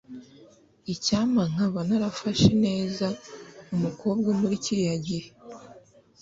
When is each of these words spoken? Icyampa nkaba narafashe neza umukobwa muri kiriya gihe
Icyampa 0.93 1.43
nkaba 1.51 1.79
narafashe 1.87 2.49
neza 2.65 3.05
umukobwa 3.75 4.29
muri 4.39 4.55
kiriya 4.63 4.95
gihe 5.07 5.29